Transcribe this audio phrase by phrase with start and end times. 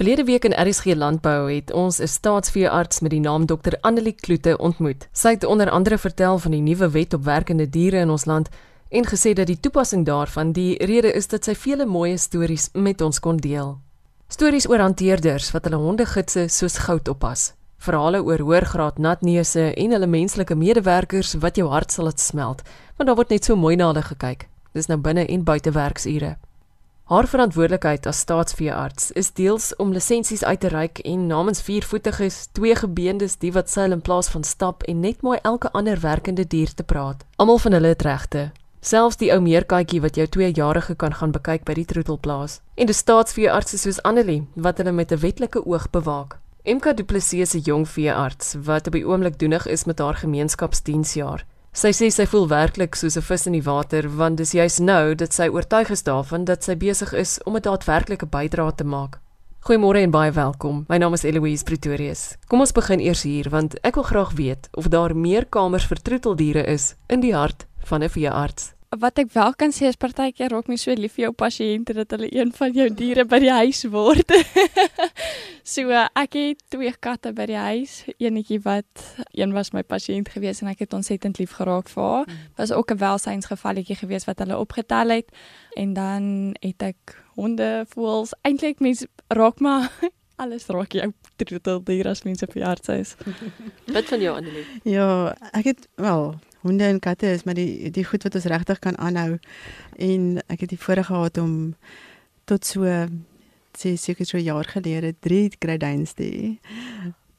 [0.00, 4.56] Verlede week in RSG Landbou het ons 'n staatsveearts met die naam Dr Annelie Kloete
[4.56, 5.08] ontmoet.
[5.12, 8.48] Sy het onder andere vertel van die nuwe wet op werkende diere in ons land
[8.88, 13.00] en gesê dat die toepassing daarvan die rede is dat sy vele mooi stories met
[13.00, 13.78] ons kon deel.
[14.28, 17.52] Stories oor hanteerders wat hulle hondegidse soos goud oppas.
[17.76, 22.62] Verhale oor hoërgraad natneuse en hulle menslike medewerkers wat jou hart sal laat smelt,
[22.96, 24.48] want daar word net so mooi na hulle gekyk.
[24.72, 26.36] Dis nou binne en buite werksure.
[27.10, 33.34] Haar verantwoordelikheid as staatsveearts is deels om lisensies uit te reik en namens viervoetiges, tweegebeendes,
[33.42, 36.86] die wat seil in plaas van stap en net mooi elke ander werkende dier te
[36.86, 37.24] praat.
[37.42, 38.44] Almal van hulle het regte.
[38.80, 42.60] Selfs die ou meerkatjie wat jou 2-jarige kan gaan bekyk by die troetelplaas.
[42.78, 46.38] En die staatsveeartse soos Annelie wat hulle met 'n wetlike oog bewaak.
[46.62, 50.14] MK Du Plessis is 'n jong veearts wat op die oomblik doenig is met haar
[50.14, 51.44] gemeenskapsdiensjaar.
[51.70, 55.14] Sy sê sy voel werklik soos 'n vis in die water want dis juis nou
[55.14, 59.20] dat sy oortuig is daarvan dat sy besig is om 'n daadwerklike bydrae te maak.
[59.62, 60.84] Goeiemôre en baie welkom.
[60.88, 62.36] My naam is Eloise Pretorius.
[62.48, 66.02] Kom ons begin eers hier want ek wil graag weet of daar meer kamers vir
[66.02, 70.50] troeteldiere is in die hart van 'n veearts wat ek wel kan sê is partykeer
[70.50, 73.52] raak my so lief vir jou pasiënte dat hulle een van jou diere by die
[73.52, 74.32] huis word.
[75.70, 79.04] so ek het twee katte by die huis, eenetjie wat
[79.36, 82.26] een was my pasiënt gewees en ek het ontsettend lief geraak vir haar.
[82.26, 82.40] Mm.
[82.58, 85.28] Was ook 'n welsynsgevalletjie gewees wat hulle opgetel het
[85.76, 89.90] en dan het ek honde, voels, eintlik mense raak maar
[90.42, 93.16] alles raak jou troetel dier as mense hart is.
[93.94, 94.64] wat van jou Annelie?
[94.82, 98.78] Ja, ek het wel honde en katte is maar die die goed wat ons regtig
[98.78, 99.38] kan aanhou
[99.96, 101.76] en ek het die voorreg gehad om
[102.44, 103.06] tot so
[103.80, 106.48] sê seker so jaar gelede drie gradines te hê.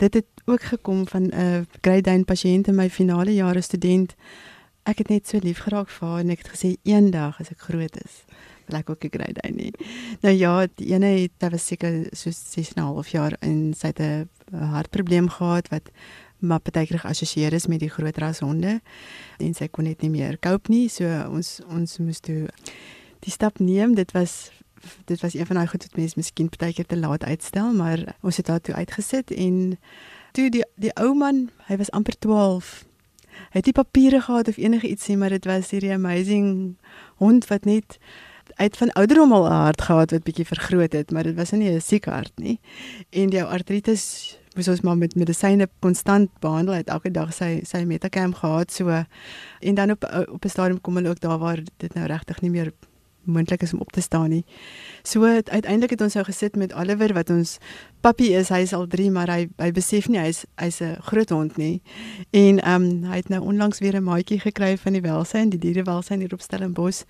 [0.00, 4.14] Dit het ook gekom van 'n gradine pasiënt in my finale jare student.
[4.84, 7.60] Ek het net so lief geraak vir haar en ek het gesê eendag as ek
[7.60, 8.24] groot is
[8.70, 9.70] wil ek ook 'n gradine hê.
[10.20, 13.74] Nou ja, die ene het daar was seker so 6 en 'n half jaar en
[13.74, 15.90] sy het 'n hartprobleem gehad wat
[16.40, 18.80] maar partykeer geassosieer is met die groot ras honde
[19.38, 22.48] en sy kon net nie meer cope nie so ons ons moes toe
[23.20, 24.50] die stap neem dit was
[25.04, 28.36] dit was een van daai goed wat mense miskien partykeer te laat uitstel maar ons
[28.36, 29.78] het daartoe uitgesit en
[30.32, 32.84] toe die die ou man hy was amper 12
[33.50, 36.76] hy het nie papiere gehad of enige iets nie maar dit was hierdie amazing
[37.16, 37.98] hond wat net
[38.54, 41.70] uit van ouderdom al 'n hart gehad wat bietjie vergroot het maar dit was nie
[41.70, 42.60] 'n siek hart nie.
[43.10, 47.84] En die artritis moes ons maar met medisyne konstant behandel het elke dag sy sy
[47.84, 48.88] metacam gehad so
[49.60, 52.50] en dan op op 'n stadium kom hulle ook daar waar dit nou regtig nie
[52.50, 52.72] meer
[53.24, 54.44] moontlik is om op te staan nie.
[55.02, 57.58] So uiteindelik het ons nou gesit met Oliver wat ons
[58.00, 61.30] papi is, hy is al 3 maar hy hy besef nie hy's hy's 'n groot
[61.30, 61.82] hond nie.
[62.30, 65.58] En ehm um, hy het nou onlangs weer 'n maatjie gekry van die welsyn, die
[65.58, 67.04] dierewelsyn hier op Stellenbosch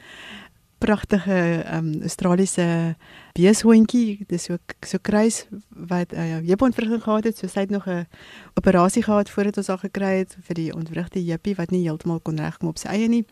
[0.81, 2.97] pragtige um, Australiese
[3.37, 4.57] beeshondjie, dis so
[4.87, 8.07] so kruis wat 'n uh, eh, jeupontwrigting gehad het, so sy het nog 'n
[8.55, 12.41] operasie gehad voordat ons haar gekry het vir die ontwrigte jeppie wat nie heeltemal kon
[12.41, 13.25] regkom op sy eie nie.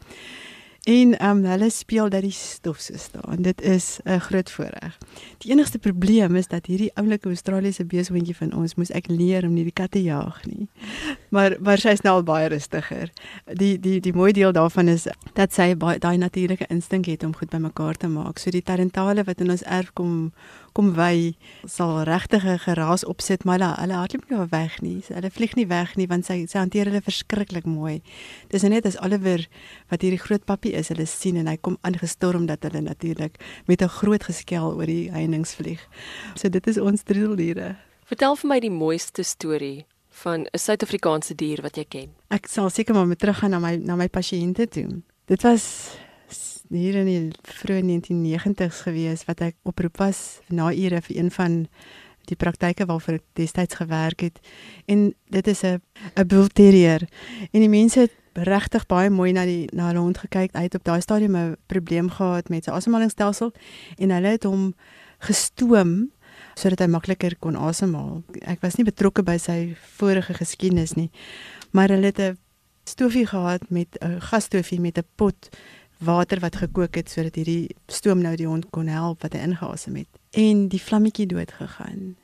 [0.88, 3.42] En ehm um, hulle speel dat die stof so staan.
[3.42, 4.98] Dit is 'n groot voorreg.
[5.38, 9.52] Die enigste probleem is dat hierdie oulike Australiese beeshondjie van ons moes ek leer om
[9.52, 10.68] nie die katte jaag nie.
[11.28, 13.10] Maar maar sy is nou al baie rustiger.
[13.52, 17.50] Die die die mooi deel daarvan is dat sy daai natuurlike instink het om goed
[17.50, 18.38] bymekaar te maak.
[18.38, 20.32] So die tarentale wat in ons erf kom
[20.78, 21.34] kom wy
[21.66, 25.00] sal regtig 'n geraas opsit maar hulle hulle hardloop nie weg nie.
[25.02, 28.00] So, hulle vlieg nie weg nie want sy sy hanteer hulle verskriklik mooi.
[28.48, 29.42] Dis net as Oliver
[29.90, 33.82] wat hierdie groot pappie is, hulle sien en hy kom aangestorm dat hulle natuurlik met
[33.82, 35.82] 'n groot geskel oor die heininge vlieg.
[36.36, 37.76] So dit is ons drieldiere.
[38.04, 39.84] Vertel vir my die mooiste storie
[40.22, 42.08] van 'n Suid-Afrikaanse dier wat jy ken.
[42.30, 45.02] Ek sal seker maar met teruggaan na my na my pasiënte toe.
[45.26, 45.96] Dit was
[46.70, 51.66] hier in die vroeë 1990s gewees wat ek oproep was na ure vir een van
[52.28, 54.40] die praktyke waarvoor ek destyds gewerk het.
[54.86, 55.80] En dit is 'n
[56.16, 57.08] 'n bull terrier
[57.52, 60.84] en die mense het regtig baie mooi na die na hulle hond gekyk uit op
[60.84, 63.52] daai stadium 'n probleem gehad met sy asemhalingsstelsel
[63.98, 64.74] en hulle het hom
[65.18, 66.10] gestoom
[66.54, 68.22] sodat hy makliker kon asemhaal.
[68.40, 71.10] Ek was nie betrokke by sy vorige geskiedenis nie
[71.70, 72.38] maar hulle het 'n
[72.84, 75.48] stofie gehad met 'n gasstofie met 'n pot
[75.98, 79.96] water wat gekook het sodat hierdie stoom nou die hond kon help wat hy ingeasem
[79.96, 80.08] het.
[80.30, 82.16] En die vlammetjie dood gegaan.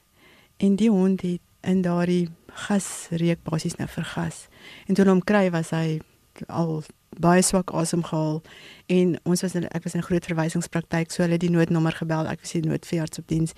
[0.56, 4.46] En die hond het in daardie gasreuk basies nou vergas.
[4.86, 6.00] En toe hom kry was hy
[6.46, 6.82] al
[7.18, 8.42] baie swak asemgehaal
[8.86, 12.26] en ons was in, ek was in 'n groot verwysingspraktyk so hulle die noodnommer gebel
[12.26, 13.52] ek was die noodveearts op diens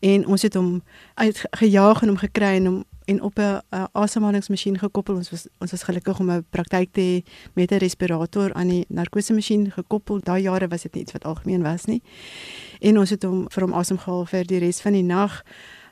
[0.00, 0.82] en ons het hom
[1.14, 3.60] uitgejaag en hom gekry en hom en op 'n
[3.92, 8.52] asemhalingsmasjien gekoppel ons was ons was gelukkig om 'n praktyk te hê met 'n respirator
[8.54, 12.02] aan die narkose masjien gekoppel daai jare was dit nie iets wat algemeen was nie
[12.80, 15.42] en ons het hom vir hom asemgehaal vir die res van die nag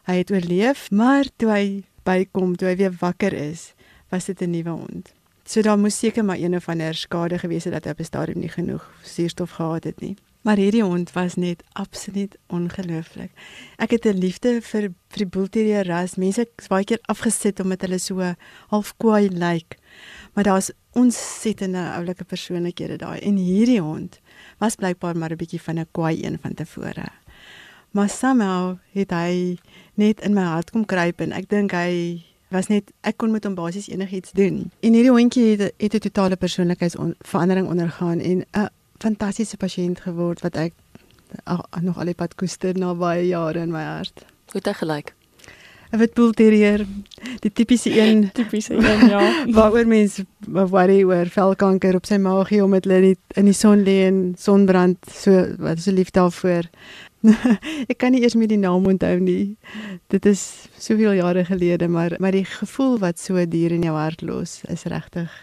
[0.08, 1.64] Hy het oorleef, maar toe hy
[2.08, 3.74] bykom, toe hy weer wakker is,
[4.10, 5.12] was dit 'n nuwe hond.
[5.44, 8.04] So daar moes seker maar een of ander skade gewees het dat hy op 'n
[8.04, 10.16] stadium nie genoeg suurstof gehad het nie.
[10.42, 13.30] Maar hierdie hond was net absoluut ongelooflik.
[13.76, 16.16] Ek het 'n liefde vir vir die Bullterrier ras.
[16.16, 18.34] Mense is baie keer afgesit omdat hulle so
[18.68, 19.38] half kwaai lyk.
[19.38, 19.76] Like.
[20.32, 23.18] Maar daar's ontsettende oulike persoonlikhede daai.
[23.18, 24.20] En hierdie hond
[24.58, 27.08] was blykbaar maar 'n bietjie van 'n kwaai een van tevore.
[27.90, 29.58] Maar somehow het hy
[29.94, 33.44] net in my hart kom kruip en ek dink hy was net ek kon met
[33.44, 34.70] hom basies enigiets doen.
[34.80, 38.68] En hierdie hondjie het 'n totale persoonlikheidsverandering ondergaan en 'n
[39.00, 40.76] fantastiese pasiënt geword wat ek
[41.44, 44.26] ag, nog al die pad koester na baie jare in my hart.
[44.52, 45.14] Hoe het hy gelyk?
[45.90, 46.84] 'n Wit bull terrier,
[47.42, 49.22] die tipiese een, tipiese een ja.
[49.56, 54.04] waaroor mense worry oor velkanker op sy maagie omdat hulle nie in die son lê
[54.06, 56.70] en sonbrand, so wat is so lief daarvoor.
[57.90, 59.56] ek kan nie eers meer die naam onthou nie.
[60.14, 64.22] Dit is soveel jare gelede, maar maar die gevoel wat so dier in jou hart
[64.22, 65.34] los, is regtig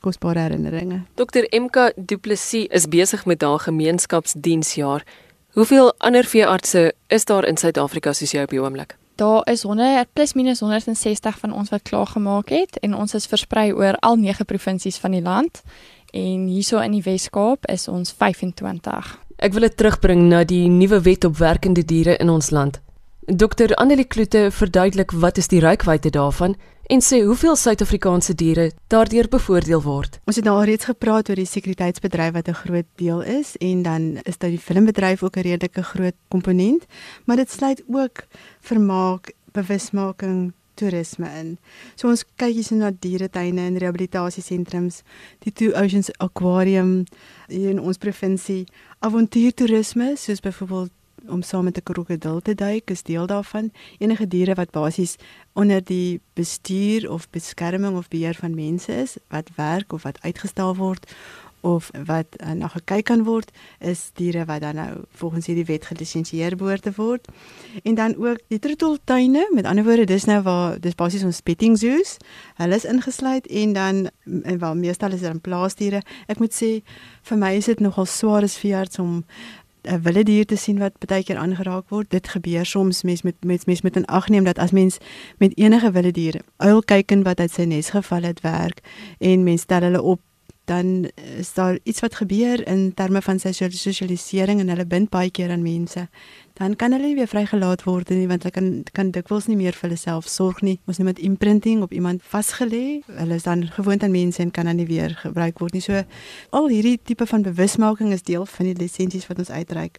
[0.00, 1.02] kosbare herinneringe.
[1.14, 5.04] Dr MK Du Plessis is besig met haar gemeenskapsdiensjaar.
[5.52, 8.96] Hoeveel ander veeartse is daar in Suid-Afrika soos jy op die oomblik?
[9.20, 13.26] Daar is 100 plus minus 160 van ons wat klaar gemaak het en ons is
[13.26, 15.62] versprei oor al 9 provinsies van die land
[16.10, 19.10] en hierso in die Wes-Kaap is ons 25.
[19.36, 22.80] Ek wil dit terugbring na die nuwe wet op werkende diere in ons land.
[23.26, 26.56] Dr Annelie Kloete verduidelik wat is die reikwyte daarvan
[26.90, 30.16] en sê hoeveel Suid-Afrikaanse diere daardeur bevoordeel word.
[30.26, 33.82] Ons het nou al reeds gepraat oor die sekuriteitsbedryf wat 'n groot deel is en
[33.82, 36.86] dan is daar die filmbedryf ook 'n redelike groot komponent,
[37.24, 38.26] maar dit sluit ook
[38.60, 41.58] vermaak, bewusmaking, toerisme in.
[41.94, 45.02] So ons kyk hier na dieretuine en rehabilitasiesentrums,
[45.38, 47.04] die Two Oceans Aquarium
[47.46, 48.66] hier in ons provinsie,
[48.98, 50.90] avontuurtoerisme soos byvoorbeeld
[51.28, 53.72] om saam met 'n krokodil te duik is deel daarvan.
[53.98, 55.16] Enige diere wat basies
[55.52, 60.76] onder die bestuur of beskerming of beheer van mense is, wat werk of wat uitgestel
[60.76, 61.12] word
[61.60, 65.84] of wat uh, na gekyk kan word, is diere wat dan nou volgens hierdie wet
[65.90, 67.28] gelisensieer behoort te word.
[67.82, 71.78] En dan ook die troeteltuine, met ander woorde, dis nou waar dis basies ons petting
[71.78, 72.16] zoos.
[72.60, 74.08] Hulle is ingesluit en dan
[74.42, 76.02] en wel meestal is dit dan plaasdiere.
[76.26, 76.80] Ek moet sê
[77.28, 79.24] vir my is dit nogal swaar as veearts om
[79.82, 82.10] 'n wilde dier te sien wat baie keer aangeraak word.
[82.10, 84.98] Dit gebeur soms mens met mens mens moet in ag neem dat as mens
[85.38, 88.80] met enige wilde dier uil kyk en wat uit sy nes geval het werk
[89.18, 90.20] en mens stel hulle op
[90.70, 91.08] dan
[91.38, 95.50] is daar iets wat gebeur in terme van sy sosialisering en hulle bind baie keer
[95.50, 96.06] aan mense
[96.60, 99.76] dan kan hulle nie weer vrygelaat word nie want hulle kan kan dikwels nie meer
[99.76, 100.76] vir hulle self sorg nie.
[100.84, 103.00] Ons neem met imprinting op iemand vasgelê.
[103.06, 105.80] Hulle is dan gewoond aan mense en kan dan nie weer gebruik word nie.
[105.80, 106.02] So
[106.50, 109.96] al hierdie tipe van bewusmaking is deel van die lisensies wat ons uitreik.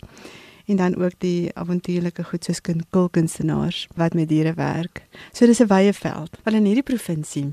[0.69, 5.01] En dan ook die avontuurlike goed soos kulkunstenaars wat met diere werk.
[5.33, 6.37] So dis 'n wye veld.
[6.43, 7.49] Wel in hierdie provinsie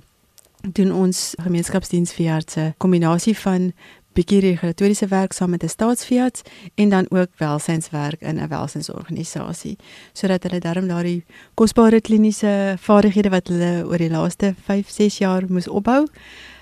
[0.62, 3.72] doen ons gemeenskapsdiensveeartse kombinasie van
[4.18, 6.42] bietjie regulatoriese werk saam met 'n staatsveearts
[6.74, 9.76] en dan ook welsynswerk in 'n welsynsorganisasie
[10.12, 11.24] sodat hulle darm daardie
[11.54, 16.06] kosbare kliniese vaardighede wat hulle oor die laaste 5, 6 jaar moes opbou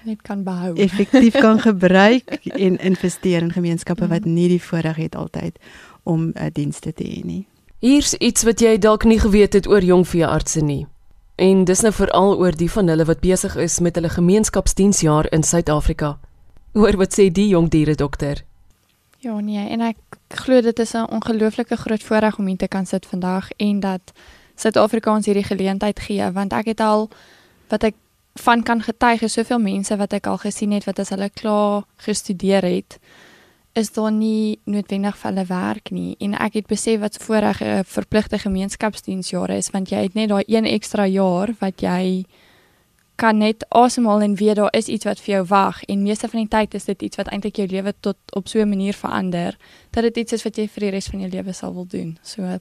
[0.07, 0.75] net kan behou.
[0.75, 5.59] Effektief kan gebruik en investeer in gemeenskappe wat nie die voorreg het altyd
[6.03, 7.47] om uh, dienste te hê nie.
[7.83, 10.87] Hier's iets wat jy dalk nie geweet het oor jong veeartse nie.
[11.37, 15.43] En dis nou veral oor die van hulle wat besig is met hulle gemeenskapsdiensjaar in
[15.43, 16.19] Suid-Afrika.
[16.73, 18.41] Hoor wat sê die jong diere dokter?
[19.21, 19.97] Ja nee, en ek
[20.29, 24.13] glo dit is 'n ongelooflike groot voorreg om hier te kan sit vandag en dat
[24.55, 27.11] Suid-Afrikaans hierdie geleentheid gee want ek het al
[27.69, 27.95] wat ek
[28.35, 31.85] van kan getuig is soveel mense wat ek al gesien het wat as hulle klaar
[31.97, 32.99] gestudeer het
[33.77, 37.85] is daar nie noodwendig vir hulle werk nie en ek het besef wat voorreg 'n
[37.85, 42.25] verpligte gemeenskapsdiensjare is want jy het net daai een ekstra jaar wat jy
[43.17, 46.41] kan net asemhaal en weet daar is iets wat vir jou wag en meeste van
[46.41, 49.57] die tyd is dit iets wat eintlik jou lewe tot op so 'n manier verander
[49.91, 52.19] dat dit iets is wat jy vir die res van jou lewe sal wil doen.
[52.23, 52.59] So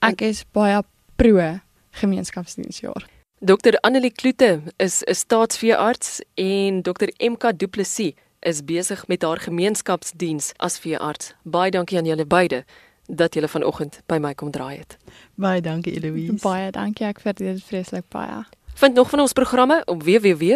[0.00, 0.82] ek is baie
[1.16, 3.06] pro gemeenskapsdiensjaar.
[3.40, 9.40] Dr Annelie Kloete is 'n staatsveearts en Dr MK Du Plessis is besig met haar
[9.40, 11.34] gemeenskapsdiens as veearts.
[11.42, 12.64] Baie dankie aan julle beide
[13.06, 14.96] dat julle vanoggend by my kom draai het.
[15.34, 16.32] Baie dankie Eloise.
[16.42, 18.44] Baie dankie ek vir dit vreeslik baie.
[18.78, 20.54] Vind nog van ons programme op www.rsg.co.za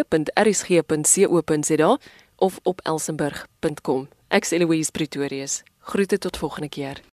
[2.35, 4.07] of op elsenburg.com.
[4.27, 5.63] Ek is Eloise Pretorius.
[5.79, 7.12] Groete tot volgende keer.